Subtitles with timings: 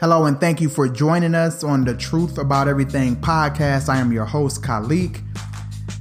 [0.00, 3.88] Hello, and thank you for joining us on the Truth About Everything podcast.
[3.88, 5.22] I am your host, Khalik.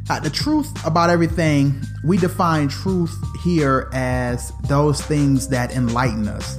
[0.09, 6.57] Uh, the truth about everything, we define truth here as those things that enlighten us,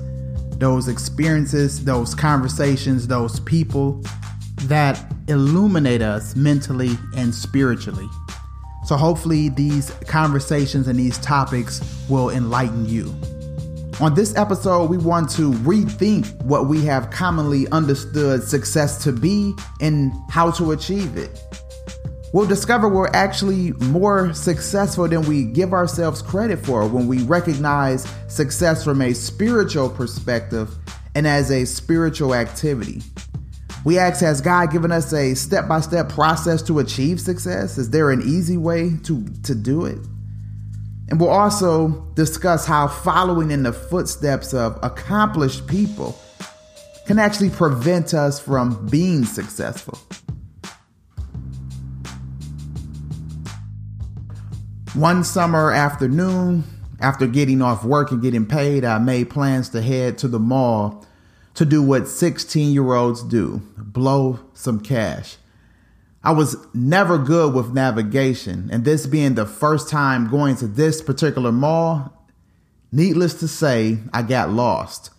[0.59, 4.01] those experiences, those conversations, those people
[4.62, 8.09] that illuminate us mentally and spiritually.
[8.84, 13.12] So, hopefully, these conversations and these topics will enlighten you.
[14.01, 19.55] On this episode, we want to rethink what we have commonly understood success to be
[19.80, 21.41] and how to achieve it.
[22.33, 28.12] We'll discover we're actually more successful than we give ourselves credit for when we recognize
[28.27, 30.75] success from a spiritual perspective
[31.15, 33.01] and as a spiritual activity.
[33.84, 37.79] We ask Has God given us a step by step process to achieve success?
[37.79, 39.98] Is there an easy way to, to do it?
[41.14, 46.20] And we'll also discuss how following in the footsteps of accomplished people
[47.06, 49.97] can actually prevent us from being successful.
[54.94, 56.64] One summer afternoon,
[56.98, 61.06] after getting off work and getting paid, I made plans to head to the mall
[61.55, 65.36] to do what 16 year olds do blow some cash.
[66.25, 71.03] I was never good with navigation, and this being the first time going to this
[71.03, 72.27] particular mall,
[72.91, 75.11] needless to say, I got lost.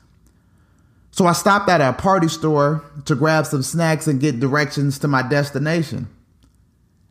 [1.11, 5.08] So I stopped at a party store to grab some snacks and get directions to
[5.08, 6.08] my destination.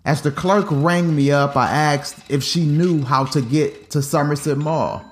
[0.05, 4.03] As the clerk rang me up, I asked if she knew how to get to
[4.03, 5.05] Somerset Mall.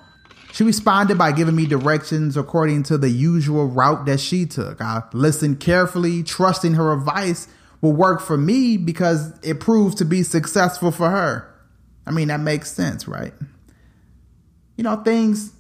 [0.53, 4.81] She responded by giving me directions according to the usual route that she took.
[4.83, 7.47] I listened carefully, trusting her advice
[7.83, 11.53] will work for me because it proves to be successful for her.
[12.07, 13.35] I mean, that makes sense, right?
[14.77, 15.53] You know, things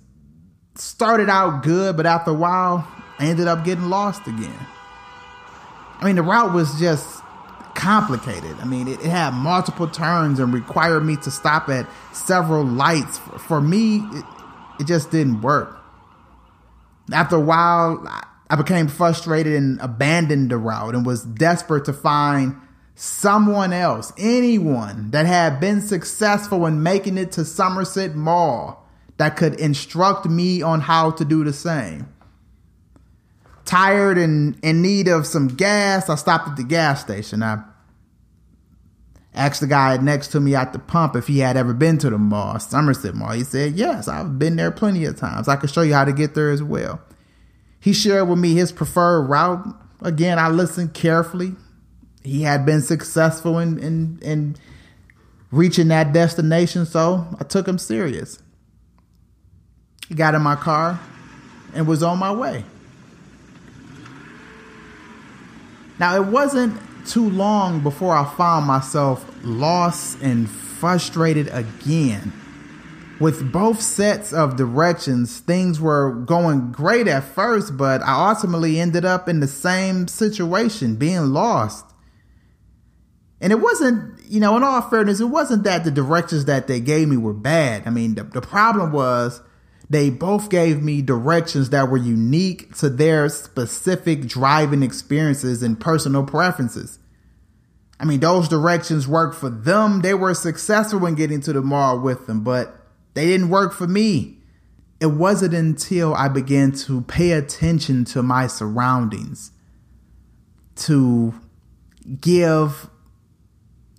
[0.77, 4.67] started out good, but after a while, I ended up getting lost again.
[6.01, 7.23] I mean, the route was just
[7.75, 8.57] complicated.
[8.61, 13.19] I mean, it, it had multiple turns and required me to stop at several lights.
[13.19, 14.25] For me, it,
[14.81, 15.79] it just didn't work.
[17.13, 18.25] After a while, I
[18.57, 22.55] became frustrated and abandoned the route and was desperate to find
[22.95, 28.87] someone else, anyone that had been successful in making it to Somerset Mall
[29.17, 32.09] that could instruct me on how to do the same.
[33.65, 37.43] Tired and in need of some gas, I stopped at the gas station.
[37.43, 37.63] I
[39.35, 42.11] asked the guy next to me at the pump if he had ever been to
[42.11, 43.33] the mall, Somerset Mall.
[43.33, 45.49] He said, Yes, I've been there plenty of times.
[45.49, 47.01] I can show you how to get there as well.
[47.83, 49.67] He shared with me his preferred route.
[50.03, 51.57] Again, I listened carefully.
[52.23, 54.57] He had been successful in, in, in
[55.51, 58.39] reaching that destination, so I took him serious.
[60.07, 61.01] He got in my car
[61.75, 62.65] and was on my way.
[65.99, 72.33] Now, it wasn't too long before I found myself lost and frustrated again.
[73.23, 79.05] With both sets of directions, things were going great at first, but I ultimately ended
[79.05, 81.85] up in the same situation, being lost.
[83.41, 86.81] And it wasn't, you know, in all fairness, it wasn't that the directions that they
[86.81, 87.87] gave me were bad.
[87.87, 89.41] I mean, the, the problem was
[89.89, 96.25] they both gave me directions that were unique to their specific driving experiences and personal
[96.25, 96.99] preferences.
[98.01, 100.01] I mean, those directions worked for them.
[100.01, 102.82] They were successful in getting to the mall with them, but
[103.15, 104.39] they didn't work for me.
[105.01, 109.51] It wasn't until I began to pay attention to my surroundings,
[110.77, 111.35] to
[112.21, 112.89] give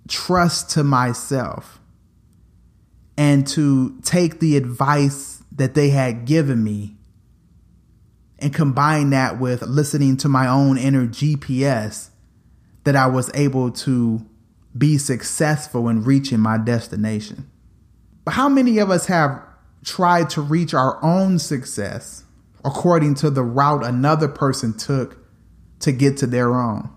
[0.08, 1.80] trust to myself,
[3.16, 6.96] and to take the advice that they had given me
[8.38, 12.10] and combine that with listening to my own inner GPS
[12.82, 14.26] that I was able to
[14.76, 17.50] be successful in reaching my destination.
[18.24, 19.42] But how many of us have
[19.84, 22.24] tried to reach our own success
[22.64, 25.18] according to the route another person took
[25.80, 26.90] to get to their own?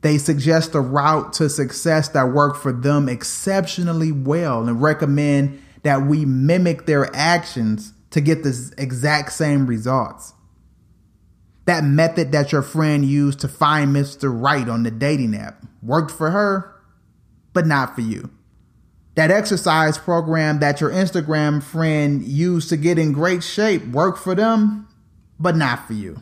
[0.00, 6.02] They suggest a route to success that worked for them exceptionally well and recommend that
[6.02, 10.34] we mimic their actions to get the exact same results.
[11.66, 14.30] That method that your friend used to find Mr.
[14.30, 16.74] Right on the dating app worked for her,
[17.54, 18.30] but not for you
[19.14, 24.34] that exercise program that your Instagram friend used to get in great shape worked for
[24.34, 24.88] them,
[25.38, 26.20] but not for you.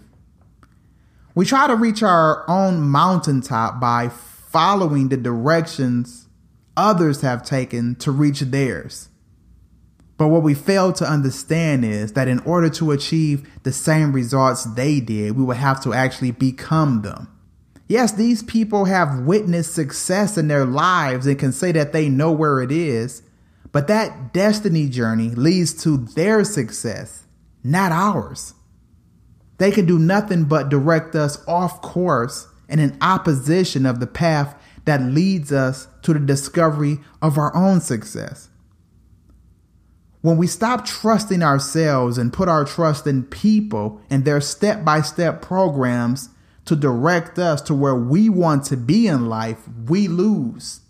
[1.35, 6.29] We try to reach our own mountaintop by following the directions
[6.77, 9.09] others have taken to reach theirs.
[10.19, 14.65] But what we fail to understand is that in order to achieve the same results
[14.65, 17.29] they did, we would have to actually become them.
[17.93, 22.33] Yes, these people have witnessed success in their lives and can say that they know
[22.33, 23.23] where it is,
[23.71, 27.27] but that destiny journey leads to their success,
[27.63, 28.55] not ours.
[29.59, 34.55] They can do nothing but direct us off course and in opposition of the path
[34.87, 38.49] that leads us to the discovery of our own success.
[40.23, 45.03] When we stop trusting ourselves and put our trust in people and their step by
[45.03, 46.31] step programs
[46.65, 50.81] to direct us to where we want to be in life, we lose.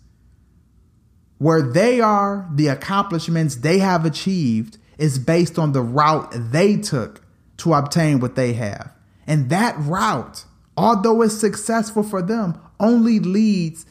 [1.37, 7.21] Where they are, the accomplishments they have achieved is based on the route they took
[7.57, 8.93] to obtain what they have.
[9.25, 10.45] And that route,
[10.77, 13.85] although it's successful for them, only leads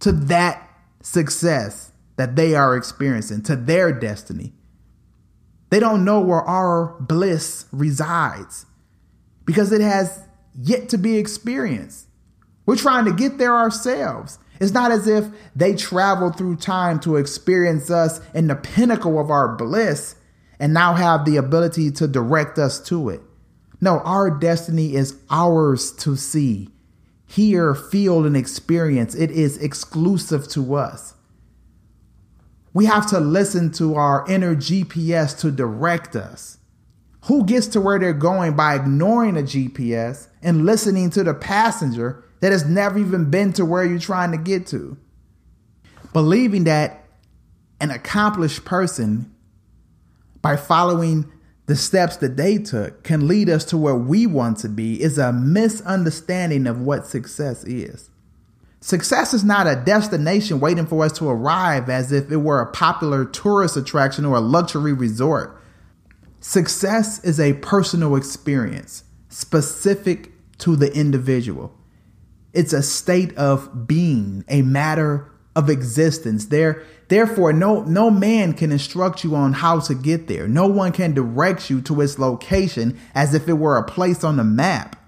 [0.00, 0.68] to that
[1.00, 4.52] success that they are experiencing, to their destiny.
[5.70, 8.66] They don't know where our bliss resides
[9.44, 10.22] because it has
[10.58, 12.06] yet to be experienced.
[12.64, 14.38] We're trying to get there ourselves.
[14.60, 19.30] It's not as if they traveled through time to experience us in the pinnacle of
[19.30, 20.16] our bliss
[20.58, 23.20] and now have the ability to direct us to it.
[23.80, 26.70] No, our destiny is ours to see,
[27.26, 29.14] hear, feel, and experience.
[29.14, 31.14] It is exclusive to us.
[32.72, 36.58] We have to listen to our inner GPS to direct us.
[37.26, 42.24] Who gets to where they're going by ignoring a GPS and listening to the passenger
[42.40, 44.96] that has never even been to where you're trying to get to?
[46.12, 47.04] Believing that
[47.80, 49.34] an accomplished person,
[50.40, 51.30] by following
[51.66, 55.18] the steps that they took, can lead us to where we want to be is
[55.18, 58.08] a misunderstanding of what success is.
[58.80, 62.70] Success is not a destination waiting for us to arrive as if it were a
[62.70, 65.55] popular tourist attraction or a luxury resort.
[66.48, 71.76] Success is a personal experience specific to the individual.
[72.52, 76.46] It's a state of being, a matter of existence.
[76.46, 80.46] There, therefore, no, no man can instruct you on how to get there.
[80.46, 84.36] No one can direct you to its location as if it were a place on
[84.36, 85.04] the map.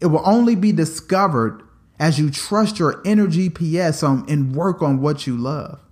[0.00, 1.62] It will only be discovered
[1.98, 5.85] as you trust your inner GPS on and work on what you love.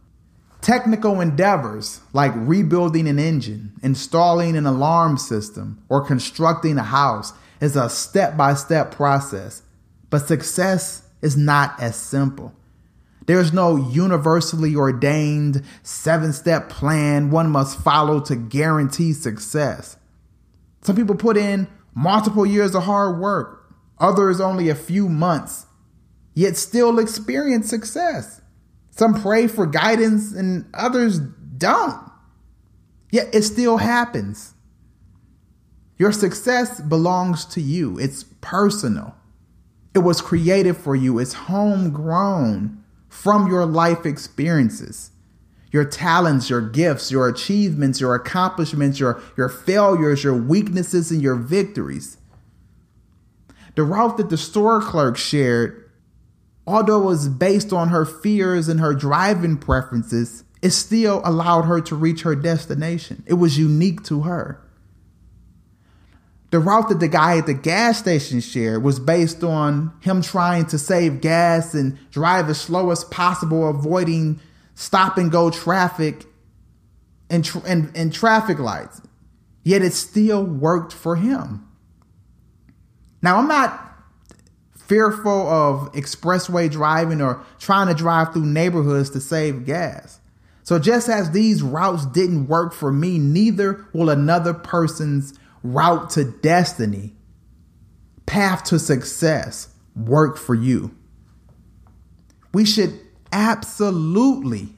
[0.64, 7.76] Technical endeavors like rebuilding an engine, installing an alarm system, or constructing a house is
[7.76, 9.60] a step by step process,
[10.08, 12.54] but success is not as simple.
[13.26, 19.98] There's no universally ordained seven step plan one must follow to guarantee success.
[20.80, 25.66] Some people put in multiple years of hard work, others only a few months
[26.32, 28.40] yet still experience success.
[28.96, 32.00] Some pray for guidance and others don't.
[33.10, 34.54] Yet it still happens.
[35.98, 39.16] Your success belongs to you, it's personal.
[39.94, 45.10] It was created for you, it's homegrown from your life experiences.
[45.70, 51.34] Your talents, your gifts, your achievements, your accomplishments, your, your failures, your weaknesses, and your
[51.34, 52.16] victories.
[53.74, 55.83] The route that the store clerk shared
[56.66, 61.80] although it was based on her fears and her driving preferences, it still allowed her
[61.82, 63.22] to reach her destination.
[63.26, 64.60] It was unique to her.
[66.50, 70.66] The route that the guy at the gas station shared was based on him trying
[70.66, 74.40] to save gas and drive as slow as possible, avoiding
[74.74, 76.24] stop and go traffic
[77.28, 79.02] and, and, and traffic lights.
[79.64, 81.66] Yet it still worked for him.
[83.20, 83.93] Now, I'm not
[84.86, 90.20] fearful of expressway driving or trying to drive through neighborhoods to save gas.
[90.62, 96.24] So, just as these routes didn't work for me, neither will another person's route to
[96.24, 97.14] destiny,
[98.26, 100.94] path to success, work for you.
[102.52, 102.98] We should
[103.32, 104.68] absolutely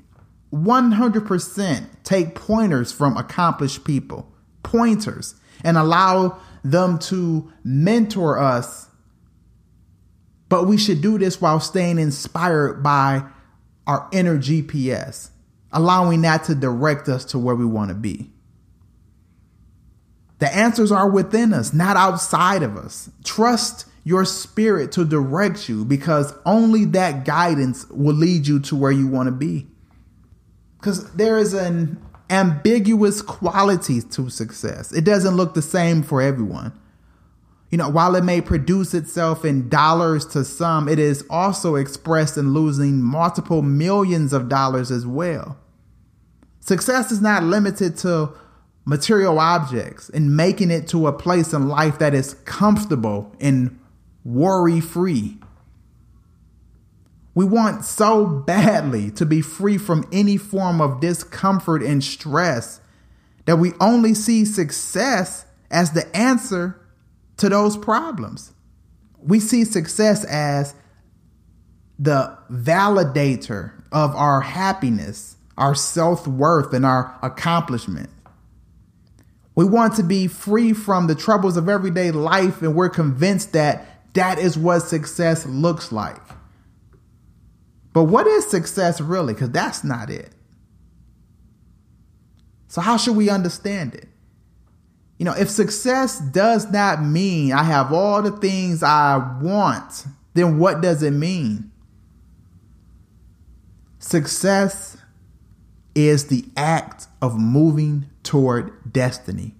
[0.52, 4.32] 100% take pointers from accomplished people,
[4.62, 8.88] pointers, and allow them to mentor us
[10.48, 13.24] but we should do this while staying inspired by
[13.86, 15.30] our inner GPS,
[15.72, 18.30] allowing that to direct us to where we want to be.
[20.38, 23.10] The answers are within us, not outside of us.
[23.24, 28.92] Trust your spirit to direct you because only that guidance will lead you to where
[28.92, 29.66] you want to be.
[30.78, 36.72] Because there is an ambiguous quality to success, it doesn't look the same for everyone.
[37.76, 42.38] You know, while it may produce itself in dollars to some, it is also expressed
[42.38, 45.58] in losing multiple millions of dollars as well.
[46.58, 48.30] Success is not limited to
[48.86, 53.78] material objects and making it to a place in life that is comfortable and
[54.24, 55.36] worry free.
[57.34, 62.80] We want so badly to be free from any form of discomfort and stress
[63.44, 66.80] that we only see success as the answer
[67.38, 68.52] to those problems.
[69.18, 70.74] We see success as
[71.98, 78.10] the validator of our happiness, our self worth, and our accomplishment.
[79.54, 83.86] We want to be free from the troubles of everyday life, and we're convinced that
[84.14, 86.20] that is what success looks like.
[87.92, 89.32] But what is success really?
[89.32, 90.30] Because that's not it.
[92.68, 94.08] So, how should we understand it?
[95.18, 100.04] You know, if success does not mean I have all the things I want,
[100.34, 101.70] then what does it mean?
[103.98, 104.98] Success
[105.94, 109.54] is the act of moving toward destiny,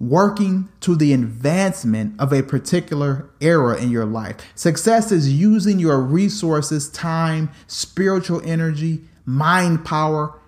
[0.00, 4.36] working to the advancement of a particular era in your life.
[4.54, 10.40] Success is using your resources, time, spiritual energy, mind power,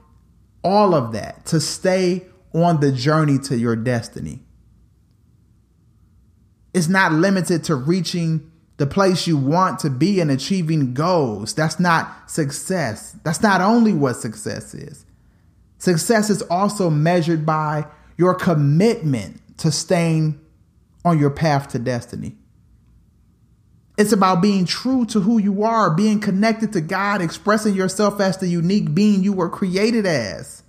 [0.65, 4.41] all of that to stay on the journey to your destiny.
[6.73, 11.53] It's not limited to reaching the place you want to be and achieving goals.
[11.55, 13.17] That's not success.
[13.25, 15.05] That's not only what success is.
[15.79, 20.41] Success is also measured by your commitment to staying
[21.05, 22.37] on your path to destiny.
[23.99, 28.39] It's about being true to who you are, being connected to God, expressing yourself as
[28.39, 30.63] the unique being you were created as.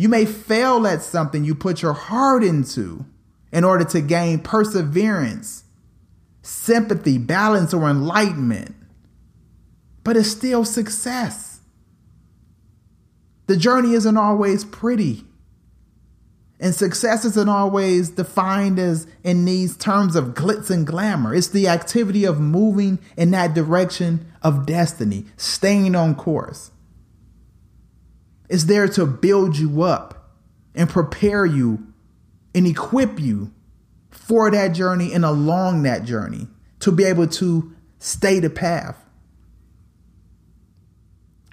[0.00, 3.04] You may fail at something you put your heart into
[3.52, 5.64] in order to gain perseverance,
[6.40, 8.74] sympathy, balance, or enlightenment,
[10.02, 11.60] but it's still success.
[13.46, 15.26] The journey isn't always pretty.
[16.58, 21.34] And success isn't always defined as in these terms of glitz and glamour.
[21.34, 26.70] It's the activity of moving in that direction of destiny, staying on course.
[28.50, 30.32] It's there to build you up
[30.74, 31.86] and prepare you
[32.52, 33.52] and equip you
[34.10, 36.48] for that journey and along that journey
[36.80, 38.96] to be able to stay the path.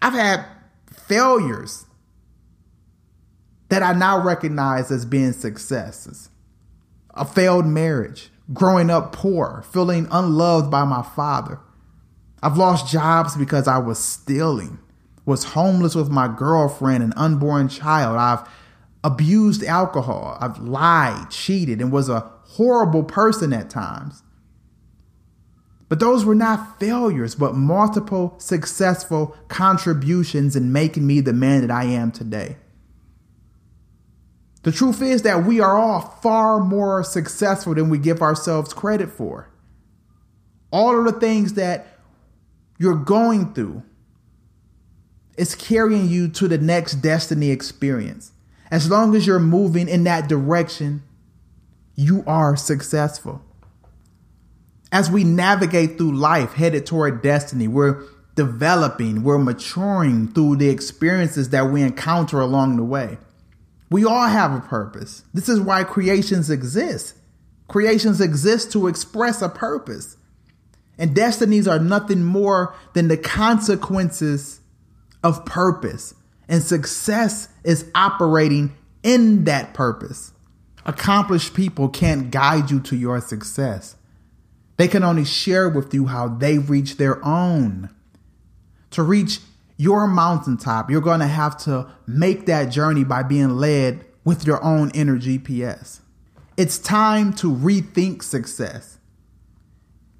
[0.01, 0.43] I've had
[0.91, 1.85] failures
[3.69, 6.29] that I now recognize as being successes.
[7.13, 11.59] A failed marriage, growing up poor, feeling unloved by my father.
[12.41, 14.79] I've lost jobs because I was stealing
[15.27, 18.17] was homeless with my girlfriend and unborn child.
[18.17, 18.49] I've
[19.03, 20.37] abused alcohol.
[20.39, 24.23] I've lied, cheated, and was a horrible person at times.
[25.89, 31.71] But those were not failures, but multiple successful contributions in making me the man that
[31.71, 32.55] I am today.
[34.63, 39.09] The truth is that we are all far more successful than we give ourselves credit
[39.09, 39.49] for.
[40.71, 41.99] All of the things that
[42.77, 43.83] you're going through,
[45.37, 48.31] it's carrying you to the next destiny experience.
[48.71, 51.03] As long as you're moving in that direction,
[51.95, 53.41] you are successful.
[54.91, 58.03] As we navigate through life headed toward destiny, we're
[58.35, 63.17] developing, we're maturing through the experiences that we encounter along the way.
[63.89, 65.23] We all have a purpose.
[65.33, 67.15] This is why creations exist.
[67.67, 70.17] Creations exist to express a purpose.
[70.97, 74.61] And destinies are nothing more than the consequences
[75.27, 76.15] of purpose,
[76.47, 80.31] and success is operating in that purpose.
[80.85, 83.97] Accomplished people can't guide you to your success.
[84.77, 87.89] They can only share with you how they reach their own.
[88.91, 89.39] To reach
[89.75, 94.63] your mountaintop, you're going to have to make that journey by being led with your
[94.63, 95.99] own inner GPS.
[96.55, 98.97] It's time to rethink success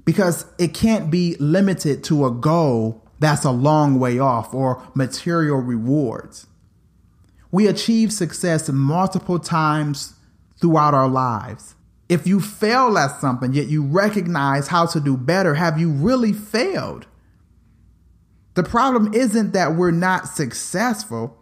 [0.03, 5.57] because it can't be limited to a goal that's a long way off, or material
[5.57, 6.47] rewards.
[7.51, 10.13] We achieve success multiple times
[10.59, 11.75] throughout our lives.
[12.09, 16.33] If you fail at something, yet you recognize how to do better, have you really
[16.33, 17.05] failed?
[18.53, 21.37] The problem isn't that we're not successful.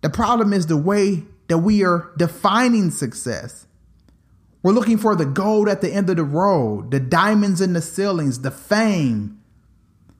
[0.00, 3.66] The problem is the way that we are defining success.
[4.62, 7.82] We're looking for the gold at the end of the road, the diamonds in the
[7.82, 9.37] ceilings, the fame,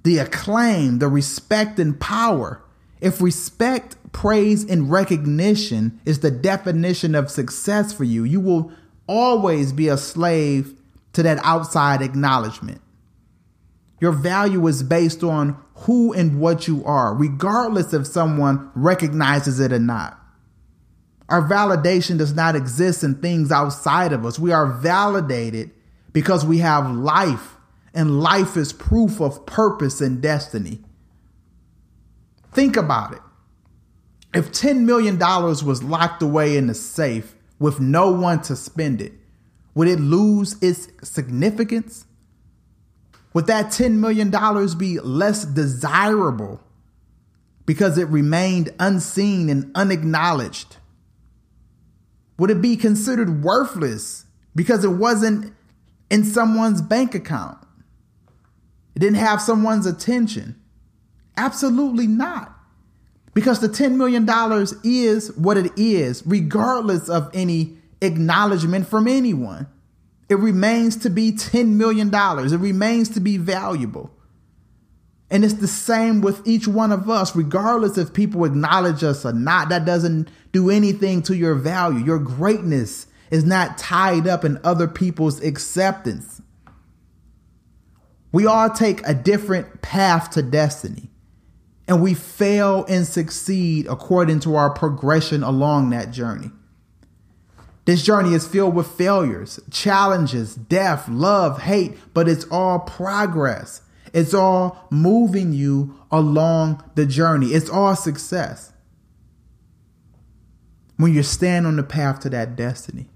[0.02, 2.62] the acclaim, the respect and power.
[3.00, 8.72] If respect, praise, and recognition is the definition of success for you, you will
[9.06, 10.74] always be a slave
[11.12, 12.80] to that outside acknowledgement.
[14.00, 19.72] Your value is based on who and what you are, regardless if someone recognizes it
[19.72, 20.18] or not.
[21.28, 24.38] Our validation does not exist in things outside of us.
[24.38, 25.72] We are validated
[26.12, 27.56] because we have life,
[27.98, 30.78] and life is proof of purpose and destiny.
[32.52, 33.22] Think about it.
[34.32, 39.14] If $10 million was locked away in a safe with no one to spend it,
[39.74, 42.06] would it lose its significance?
[43.34, 44.30] Would that $10 million
[44.78, 46.62] be less desirable
[47.66, 50.76] because it remained unseen and unacknowledged?
[52.38, 54.24] Would it be considered worthless
[54.54, 55.52] because it wasn't
[56.08, 57.58] in someone's bank account?
[58.98, 60.60] It didn't have someone's attention?
[61.36, 62.52] Absolutely not.
[63.32, 64.28] Because the $10 million
[64.82, 69.68] is what it is, regardless of any acknowledgement from anyone.
[70.28, 72.10] It remains to be $10 million.
[72.12, 74.10] It remains to be valuable.
[75.30, 79.32] And it's the same with each one of us, regardless if people acknowledge us or
[79.32, 79.68] not.
[79.68, 82.04] That doesn't do anything to your value.
[82.04, 86.42] Your greatness is not tied up in other people's acceptance.
[88.32, 91.10] We all take a different path to destiny,
[91.86, 96.50] and we fail and succeed according to our progression along that journey.
[97.86, 103.80] This journey is filled with failures, challenges, death, love, hate, but it's all progress.
[104.12, 107.48] It's all moving you along the journey.
[107.48, 108.74] It's all success.
[110.98, 113.08] When you stand on the path to that destiny,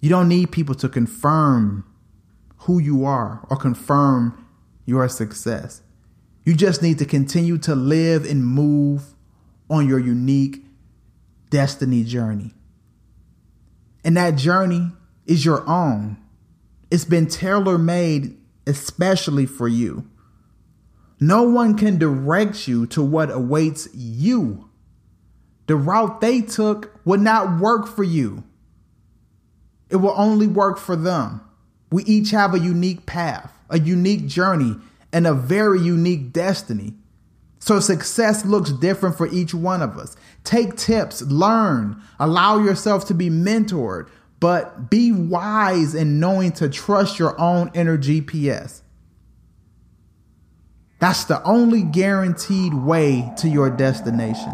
[0.00, 1.84] you don't need people to confirm
[2.60, 4.46] who you are or confirm
[4.84, 5.82] your success.
[6.44, 9.14] You just need to continue to live and move
[9.68, 10.64] on your unique
[11.50, 12.54] destiny journey.
[14.04, 14.92] And that journey
[15.26, 16.16] is your own.
[16.90, 20.08] It's been tailor made especially for you.
[21.20, 24.70] No one can direct you to what awaits you.
[25.66, 28.44] The route they took would not work for you.
[29.90, 31.40] It will only work for them.
[31.90, 34.76] We each have a unique path, a unique journey,
[35.12, 36.94] and a very unique destiny.
[37.58, 40.16] So success looks different for each one of us.
[40.44, 44.08] Take tips, learn, allow yourself to be mentored,
[44.40, 48.82] but be wise in knowing to trust your own inner GPS.
[51.00, 54.52] That's the only guaranteed way to your destination.